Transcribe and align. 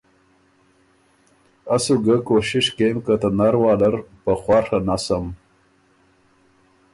از 1.73 1.81
سُو 1.85 1.95
ګه 2.05 2.15
کوشش 2.29 2.65
کېم 2.77 2.95
که 3.05 3.13
ته 3.21 3.29
نر 3.37 3.55
واله 3.61 3.89
ر 3.93 3.95
په 4.23 4.31
خواڒه 4.41 4.79
نسم 4.87 5.25